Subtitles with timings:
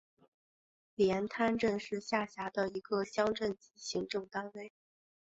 [0.95, 4.71] 连滩镇是下辖的一个乡镇级行政单位。